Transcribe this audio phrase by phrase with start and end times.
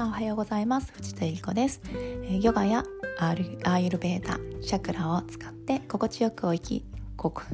[0.00, 0.90] さんおはようございます。
[0.94, 1.82] 藤田由里子です。
[2.40, 2.84] ヨガや
[3.18, 6.86] アーユルベータチャクラを使って心地よく生き
[7.18, 7.44] 心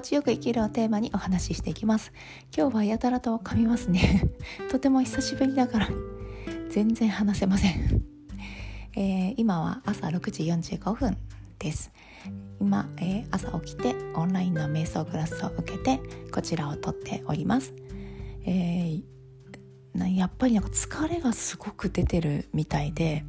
[0.00, 2.12] 地よく生きるをテーマにお話ししていきます。
[2.56, 4.22] 今日はやたらと噛みますね。
[4.70, 5.88] とても久しぶりだから
[6.70, 8.04] 全然話せません、
[8.94, 11.16] えー、今は朝6時45分
[11.58, 11.90] です。
[12.60, 16.00] 今、えー、朝起きてオンラインの瞑想クラスを受けて
[16.30, 17.74] こちらを撮っております、
[18.44, 19.02] えー、
[20.04, 23.24] やっぱりなんか疲れがすごく出てるみたいで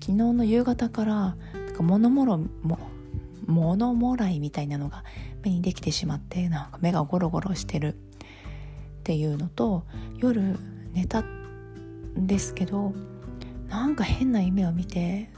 [0.00, 2.78] 昨日の夕方からなんか物もろも
[3.46, 5.04] 物もらいみたいなのが
[5.42, 7.96] 目にできてしまってなんか目がゴロゴロしてるっ
[9.04, 9.84] ていうのと
[10.18, 10.56] 夜
[10.92, 12.92] 寝たんですけど
[13.68, 15.30] なんか変な夢を見て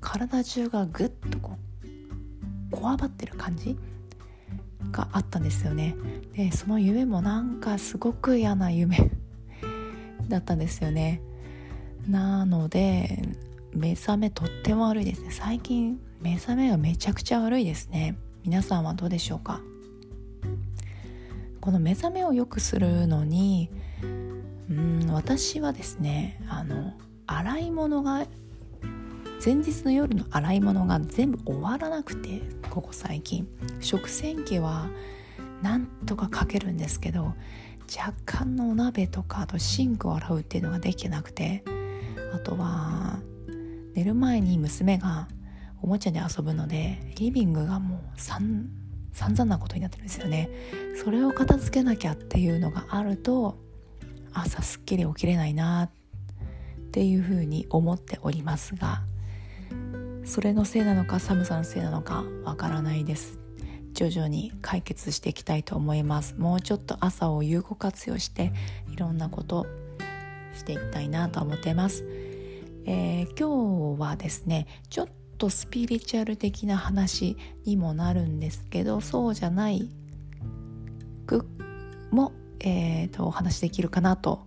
[0.00, 1.56] 体中がぐっとこ
[2.70, 3.76] うこわばってる感じ
[4.90, 5.96] があったんですよね。
[6.34, 9.10] でその夢もなんかすごく嫌な夢
[10.28, 11.20] だったんですよね。
[12.08, 13.22] なので
[13.72, 15.30] 目覚めとっても悪いですね。
[15.30, 18.16] 最近目覚めがめちゃくちゃ悪いですね。
[18.44, 19.60] 皆さんはどうでしょうか？
[21.60, 23.70] この目覚めを良くするのに
[24.70, 26.92] うん私はですねあの
[27.26, 28.26] 洗い物が
[29.44, 32.40] 前日の夜の洗い物が全部終わらなくて
[32.70, 33.48] ここ最近。
[33.80, 34.88] 食洗機は
[35.62, 37.34] なんとかかけるんですけど
[37.94, 41.62] 若干のお鍋とかあとシンクを洗うっていうのができてなくて
[42.34, 43.20] あとは
[43.94, 45.28] 寝る前に娘が
[45.82, 50.50] おもちゃで遊ぶのでリビングがもう散々なことになってるんですよね。
[51.02, 53.58] それを片付けなきゃっていうのがあると
[54.32, 55.90] 朝すっきり起きれないなっ
[56.92, 59.02] ていうふうに思っておりますが
[60.24, 63.45] それのせいなのか寒さのせいなのかわからないです。
[63.96, 66.34] 徐々に解決していきたいと思います。
[66.36, 68.52] もうちょっと朝を有効活用して
[68.92, 69.66] いろんなこと
[70.54, 72.04] していきたいなと思ってます、
[72.84, 75.08] えー、今日はですねちょっ
[75.38, 79.90] とスピリチュアル的な話にもなるんですけどそうじゃない
[81.26, 81.46] く
[82.10, 84.46] も、えーとお話できるかなと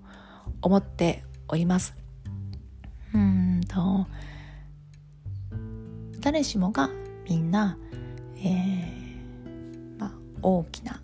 [0.61, 1.95] 思っております。
[3.13, 4.07] うんと
[6.19, 6.89] 誰しもが
[7.27, 7.77] みんな、
[8.37, 8.98] えー、
[10.41, 11.01] 大きな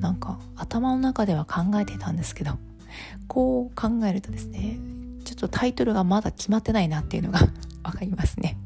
[0.00, 2.52] なんか頭の中では考えてたんですけど
[3.26, 4.78] こう考えるとですね
[5.24, 7.40] ちょっとタイトルがまだ決まってないなっていうのが
[7.82, 8.56] 分かりますね。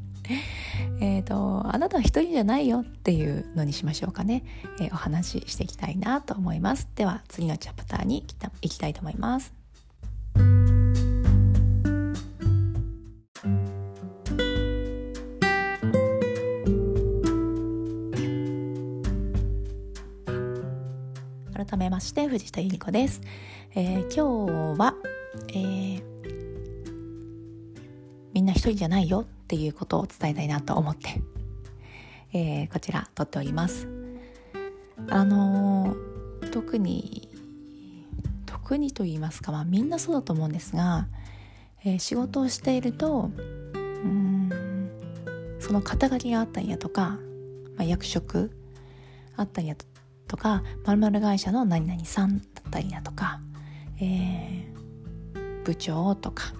[1.01, 4.43] えっとあなたは一人じゃないよっていうのにしましょうかね、
[4.79, 6.87] えー、お話ししていきたいなと思います。
[6.95, 8.25] では次のチャプターに
[8.61, 9.58] 行きたいと思います。
[21.65, 23.19] 改めまして藤田由里子です、
[23.75, 24.95] えー、今日は、
[25.49, 26.03] えー、
[28.31, 31.21] みんな一人じゃないよっていうことを伝えたいなと思って、
[32.31, 33.89] えー、こちら撮っております。
[35.09, 35.97] あの
[36.53, 37.27] 特に
[38.45, 41.07] 特にと言いますか、まあ、みんなそうだと思うんですが、
[41.83, 44.89] え仕事をしているとうん
[45.59, 47.19] その肩書きがあったりだとか、
[47.75, 48.49] まあ、役職
[49.35, 49.75] あったりだ
[50.29, 53.41] とかまる会社の何々さんだったりだとか、
[53.99, 56.53] えー、部長とか、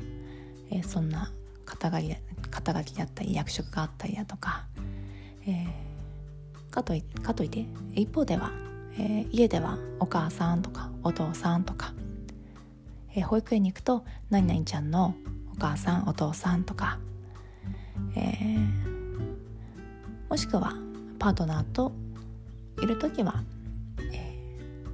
[0.72, 1.32] えー、そんな
[1.66, 2.16] 肩書き
[2.50, 4.66] 肩書きだったり役職があったりだとか、
[5.46, 8.52] えー、かといかといて一方では、
[8.98, 11.94] えー、家ではお母さんとかお父さんとか、
[13.16, 15.14] えー、保育園に行くと何々ちゃんの
[15.54, 16.98] お母さんお父さんとか、
[18.16, 18.70] えー、
[20.28, 20.74] もしくは
[21.20, 21.92] パートナーと
[22.82, 23.44] いる時は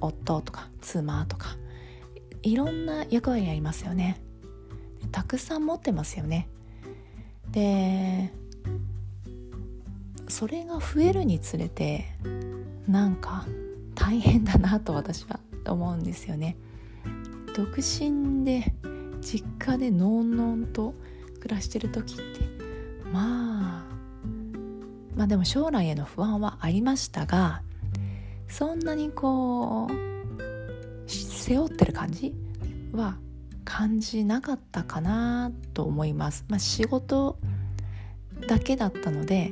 [0.00, 1.56] 夫とか妻とか
[2.42, 4.20] いろんな役割ありますよね。
[5.12, 6.48] たくさん持ってますよね。
[7.50, 8.32] で
[10.28, 12.04] それが増えるにつれて
[12.88, 13.46] なんか
[13.94, 16.56] 大変だなと私は思うんですよね。
[17.54, 18.74] 独身で
[19.20, 20.94] 実家でのんのんと
[21.40, 22.22] 暮らしてる時って
[23.12, 23.96] まあ
[25.16, 27.62] まあでも将来への不安はありましたが
[28.48, 32.34] そんなにこう背負ってる感じ
[32.92, 33.16] は
[33.64, 36.44] 感じなかったかなと思います。
[36.48, 37.38] まあ、仕事
[38.48, 39.50] だけだったので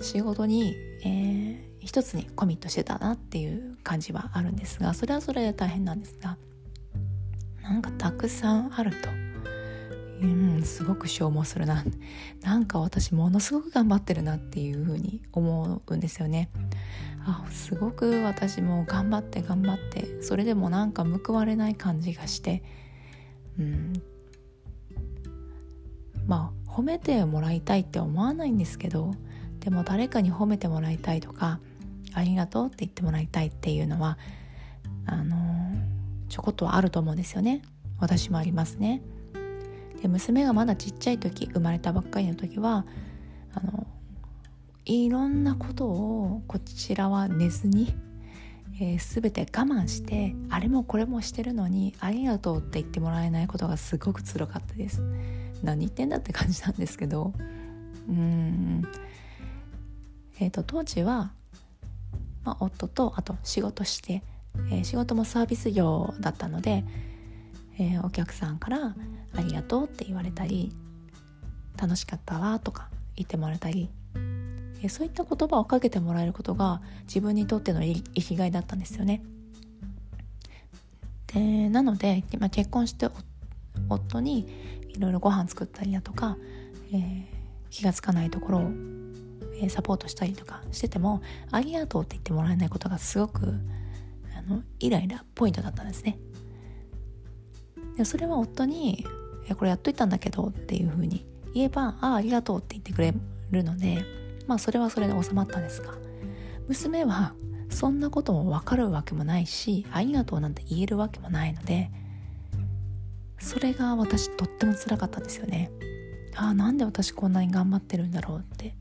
[0.00, 0.74] 仕事に、
[1.04, 6.36] えー、一つにコミットしてたなっていう感じはあるんですがそれはそれで大変なんですが
[7.62, 9.25] なんかたくさんあると。
[10.20, 11.84] うんすごく消耗するな。
[12.42, 16.50] なんか私ものすごく頑張ってるなっていうふうに思うんですよね。
[17.26, 22.62] あすごく私も頑張って頑張ってそれでもなんか報われない感じがして。
[23.58, 23.92] うん。
[26.26, 29.14] まあ褒めてもらいたいって思わないんですけど
[29.60, 31.60] でも誰かに褒めてもらいたいとか
[32.12, 34.18] ありがとうって言ってもらいたいっていうのは
[35.06, 35.36] あの
[36.28, 37.62] ちょこっとはあると思うんですよね。
[37.98, 39.00] 私もありますね。
[40.02, 42.84] で娘がまだちっちゃい時生まれたばっかりの時は
[43.54, 43.86] あの
[44.84, 47.94] いろんなことをこちらは寝ずに、
[48.80, 55.02] えー、全て我慢してあれもこれもしてるのにありがとうって言ってもらえないことがすごくつらかったです。
[55.62, 57.32] 何言ってんだって感じなんですけど。
[58.08, 58.84] うん。
[60.38, 61.32] えっ、ー、と当時は、
[62.44, 64.22] まあ、夫とあと仕事して、
[64.70, 66.84] えー、仕事もサービス業だったので、
[67.78, 68.94] えー、お客さんから
[69.36, 70.72] 「ありがとう」って言われたり
[71.76, 73.90] 「楽しかったわ」とか言ってもらえたり、
[74.88, 79.22] そういった言葉をかけてもらえることが自分にとっての生きがいだったんですよね。
[81.28, 83.08] でなので今結婚して
[83.88, 84.48] 夫に
[84.94, 86.36] いろいろご飯作ったりだとか、
[86.92, 87.24] えー、
[87.70, 88.70] 気が付かないところを、
[89.60, 93.54] え、サポートしたりとかしてても「ありがとう」って言ってもらえないことがすごく
[94.36, 96.18] あのイライラポイントだったんですね。
[97.96, 99.06] でそれは夫に
[99.54, 103.14] 「これやっといたんだけど」っていうふうに言えば「ああありがとう」って言ってくれ
[103.50, 104.04] るので
[104.46, 106.06] まあそれはそれで収まったんですが。
[106.68, 107.34] 娘は
[107.70, 111.90] そんなことも分かるわけもないし「ありがとう」なんて言えるわけもないので
[113.38, 115.70] それが私とっても辛かったんですよね。
[116.34, 118.76] ああなんで私こんなに頑張ってるんだろうって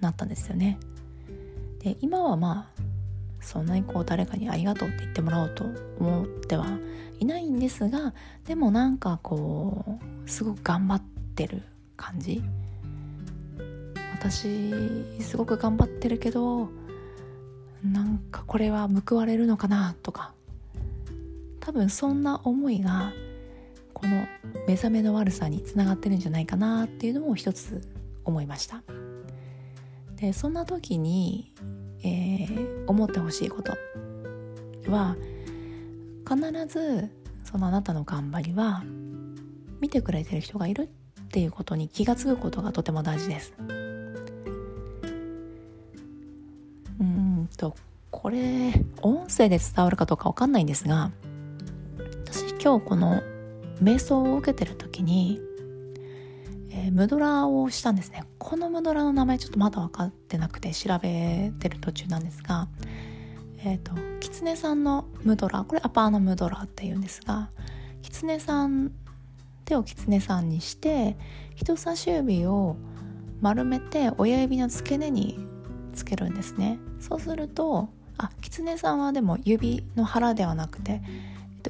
[0.00, 0.78] なったんですよね。
[1.80, 2.82] で今はまあ
[3.40, 5.64] そんなにこう誰かにありがとうって言ってもらおうと
[5.98, 6.66] 思っては
[7.18, 8.14] いないんですが
[8.46, 11.02] でもなんかこうすごく頑張っ
[11.34, 11.62] てる
[11.96, 12.42] 感じ。
[14.12, 16.68] 私すごく頑張ってるけど
[17.82, 20.34] なんかこれは報われるのかなとか。
[21.60, 23.12] 多分そんな思いが
[23.92, 24.26] この
[24.66, 27.80] 目覚めの悪さにつながってるんじゃないかなっていうのも一つ
[28.24, 28.82] 思いました。
[30.16, 31.52] でそんな時に、
[32.02, 33.72] えー、思ってほしいこと。
[34.88, 35.16] は
[36.28, 37.10] 必ず
[37.44, 38.82] そのあなたの頑張りは
[39.80, 40.88] 見てくれてる人がいる
[41.20, 43.54] っていうことに気が付くことがとても大事です。
[47.00, 47.74] うんと
[48.10, 51.10] これ音声で伝わるかどうかわかんないんですが
[52.26, 53.22] 私今日この
[53.82, 55.40] 瞑想を受けてる時に、
[56.82, 58.24] えー、ムドラーをしたんですね。
[58.38, 62.68] このムドラの名前ちょっとまだ分かってなくて調べてる途中なんですが
[63.58, 67.50] えっ、ー、とキツネさんのムドラーこれアパーのムドラーっていうんですが
[68.00, 68.92] キツネさん
[69.66, 71.18] 手をキツネさんにして
[71.54, 72.76] 人差し指を
[73.42, 75.38] 丸めて親指の付け根に
[75.92, 76.78] つけるんですね。
[76.98, 81.02] そうするとあキツネさんはでも指の腹ではなくて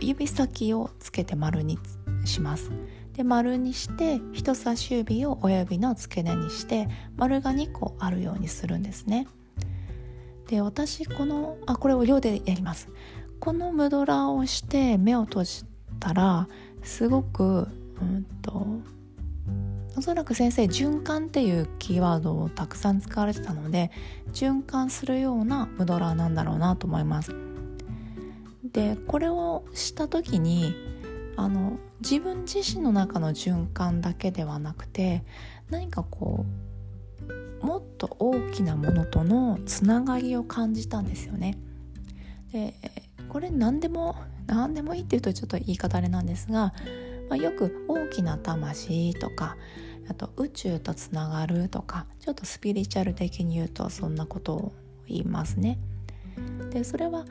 [0.01, 1.79] 指先をつけて丸に
[2.25, 2.71] します。
[3.21, 6.89] で丸にして人差し指を親指の付け根にして
[7.19, 9.27] 丸が2個あるようにするんですね。
[10.49, 12.89] で私このあこれを量でやります。
[13.39, 15.65] このムドラーをして目を閉じ
[15.99, 16.49] たら
[16.83, 17.69] すごく
[18.01, 18.67] うんと
[19.99, 23.91] おそらく先生循環っていうキーワードをたくさん使われてたので
[24.33, 27.35] 循環するようなムドラーなんだろうなと思います。
[28.65, 30.75] でこれをした時に
[31.37, 35.25] あの自分自身の中の循環だけではなくて
[35.71, 36.45] 何かこ
[37.63, 41.59] うもっと大きなものとのつながりを感じたんですよね。
[42.53, 42.75] で
[43.29, 46.73] これ何でも何でもいいっていうとちょっと言い方あれなんですが、
[47.29, 49.57] まあ、よく大きな魂とか
[50.09, 54.73] あと宇宙とつながるとかちょっとスピリチュアル的に言うとそんなことを
[55.07, 55.79] 言いますね。
[56.71, 57.25] でそれは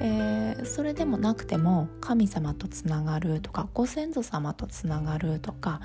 [0.00, 5.80] えー、それでもなくても神様とつながるとかご先祖様とつながるとか、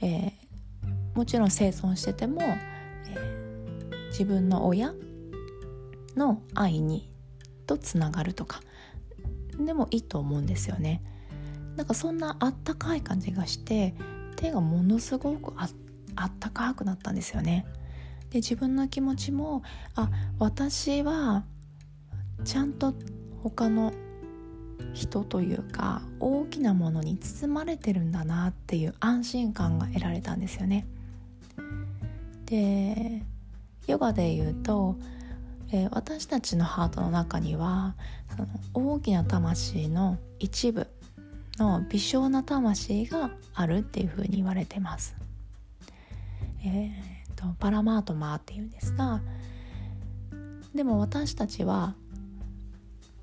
[0.00, 0.32] えー、
[1.14, 4.92] もちろん生存してても、えー、自分の親
[6.16, 7.10] の愛に
[7.66, 8.60] とつながるとか
[9.58, 11.02] でもいいと思うんですよね。
[11.76, 13.94] なんかそんなあったかい感じがして
[14.36, 15.64] 手がものすごくあ
[16.26, 17.66] ったかくなったんですよね。
[18.30, 19.62] で自分の気持ちも
[19.94, 21.44] あ私は
[22.44, 22.94] ちゃんと
[23.44, 23.92] 他の
[24.94, 30.86] 人というか大きなものに包まれてるんだなっていう安心感が得られたんですよね。
[32.46, 33.22] で
[33.86, 34.96] ヨガで言うと、
[35.70, 37.94] えー、私たちのハートの中には
[38.34, 40.86] その大きな魂の一部
[41.58, 45.16] の微小な魂があるっていうふうに言われてます。
[46.64, 49.20] えーと、とパラマートマーっていうんですが
[50.74, 51.94] でも私たちは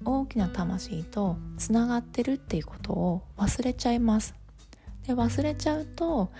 [0.06, 4.36] 大きな魂とつながってるっていうことを忘れちゃいます。
[5.08, 6.32] で忘れちゃうと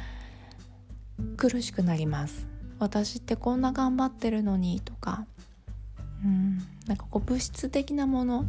[1.38, 2.48] 苦しくなります。
[2.80, 5.26] 私ってこんな頑張ってるのにとか。
[6.24, 6.58] うん。
[6.88, 8.46] なんかこう物質的なもの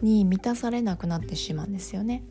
[0.00, 2.24] に満たされなくなってしまうんですよね。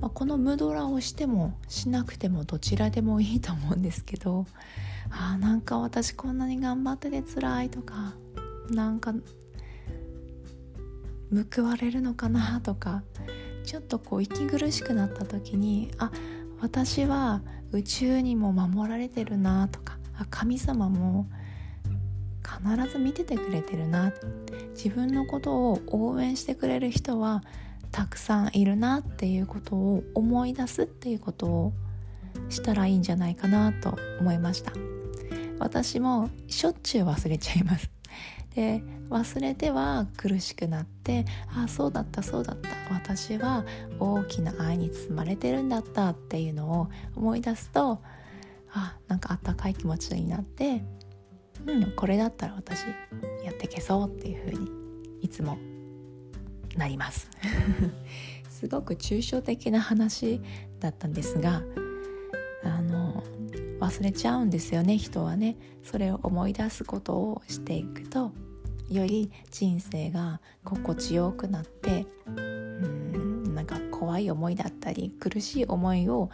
[0.00, 4.46] まあ、このムドラをしてもしなくてもどちらでもいいと思うんですけど
[5.10, 8.14] あなんか私こんなに頑張ってて辛いとか
[8.70, 9.14] なんか
[11.54, 13.02] 報われるのかなとか
[13.64, 16.10] ちょっとこう息苦しくなった時にあ
[16.60, 21.26] 私は宇宙にも守られてるなとかあ神様も
[22.42, 24.12] 必ず見ててくれてるな。
[24.74, 27.42] 自分のことを応援してくれる人は
[27.90, 31.72] たくさんいるなっていうことを思い出すっていうことを
[32.48, 34.72] したらいいんじゃないかなと思いました。
[35.58, 37.90] 私もしょっちゅう忘れちゃいます。
[38.54, 41.24] で忘れては苦しくなって
[41.54, 42.68] ああそうだったそうだった。
[42.92, 43.64] 私は
[43.98, 48.00] 大きな愛に包まれてるんだったっていうのを思い出すと
[48.72, 50.82] あなんかあったかい気持ちになって
[51.66, 52.80] うんこれだったら私
[53.44, 54.70] やってけそうっていう風に
[55.20, 55.58] いつも
[56.76, 57.28] なります。
[58.48, 60.40] すごく抽象的な話
[60.80, 61.62] だったんですが
[63.88, 65.56] 忘れちゃうんですよね人はね。
[65.82, 68.32] それを思い出すことをしていくと
[68.90, 76.28] より人生が心地よくなってうんなんか怖い思いだったり苦しい思いを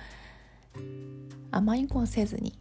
[1.53, 2.59] あまりこうせずに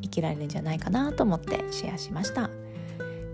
[0.00, 2.48] 生きられるんじゃないかなと思ってシェアしました。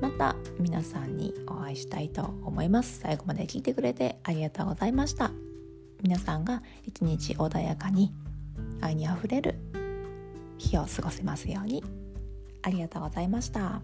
[0.01, 2.99] また皆さんにお会いしたいと思います。
[2.99, 5.31] 最後まで聞いてくれてありがとうございました。
[6.03, 8.13] 皆さんが一日穏やかに
[8.81, 9.78] 愛にあふれる
[10.59, 11.83] 日を過ごせますように
[12.63, 13.81] ありがとうございました。